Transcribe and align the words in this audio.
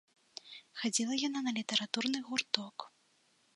Хадзіла 0.83 1.19
яна 1.27 1.39
на 1.49 1.53
літаратурны 1.59 2.19
гурток. 2.31 2.77